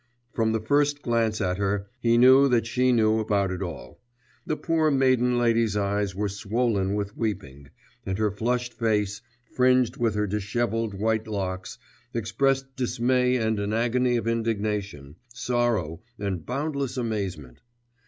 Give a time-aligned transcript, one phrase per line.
[0.33, 4.01] From the first glance at her, he knew that she knew about it all;
[4.47, 7.69] the poor maiden lady's eyes were swollen with weeping,
[8.03, 9.21] and her flushed face,
[9.53, 11.77] fringed with her dishevelled white locks,
[12.15, 17.61] expressed dismay and an agony of indignation, sorrow, and boundless amazement.